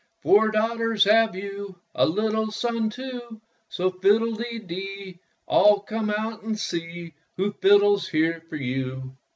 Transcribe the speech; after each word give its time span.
Four 0.23 0.49
daughters 0.49 1.03
have 1.03 1.35
you, 1.35 1.79
A 1.93 2.07
little 2.07 2.49
son, 2.49 2.89
too. 2.89 3.39
So 3.69 3.91
fiddle 3.91 4.31
de 4.33 4.57
dee. 4.57 5.19
All 5.45 5.81
come 5.81 6.09
out 6.09 6.41
and 6.41 6.57
see 6.57 7.13
Who 7.37 7.51
fiddles 7.61 8.07
here 8.07 8.41
for 8.49 8.55
you." 8.55 9.15